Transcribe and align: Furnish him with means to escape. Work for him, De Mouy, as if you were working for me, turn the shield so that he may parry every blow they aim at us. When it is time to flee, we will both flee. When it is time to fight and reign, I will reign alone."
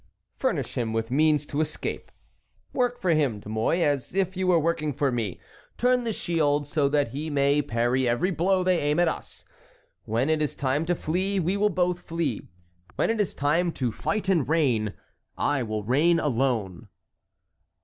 Furnish 0.35 0.75
him 0.79 0.93
with 0.93 1.11
means 1.11 1.45
to 1.45 1.61
escape. 1.61 2.11
Work 2.73 2.99
for 2.99 3.11
him, 3.11 3.39
De 3.39 3.47
Mouy, 3.49 3.83
as 3.83 4.15
if 4.15 4.35
you 4.35 4.47
were 4.47 4.57
working 4.59 4.93
for 4.93 5.11
me, 5.11 5.39
turn 5.77 6.05
the 6.05 6.11
shield 6.11 6.65
so 6.65 6.89
that 6.89 7.09
he 7.09 7.29
may 7.29 7.61
parry 7.61 8.09
every 8.09 8.31
blow 8.31 8.63
they 8.63 8.79
aim 8.81 8.99
at 8.99 9.07
us. 9.07 9.45
When 10.05 10.27
it 10.27 10.41
is 10.41 10.55
time 10.55 10.87
to 10.87 10.95
flee, 10.95 11.39
we 11.39 11.55
will 11.55 11.69
both 11.69 11.99
flee. 12.01 12.47
When 12.95 13.11
it 13.11 13.21
is 13.21 13.35
time 13.35 13.71
to 13.73 13.91
fight 13.91 14.27
and 14.27 14.49
reign, 14.49 14.95
I 15.37 15.61
will 15.61 15.83
reign 15.83 16.19
alone." 16.19 16.87